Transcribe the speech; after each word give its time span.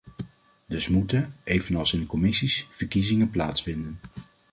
Dus 0.67 0.87
moeten, 0.87 1.33
evenals 1.43 1.93
in 1.93 1.99
de 1.99 2.05
commissies, 2.05 2.67
verkiezingen 2.69 3.29
plaatsvinden. 3.29 3.99